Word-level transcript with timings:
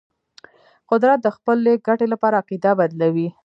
قدرت 0.89 1.19
د 1.23 1.27
خپل 1.35 1.57
ګټې 1.87 2.07
لپاره 2.13 2.39
عقیده 2.41 2.71
بدلوي. 2.79 3.27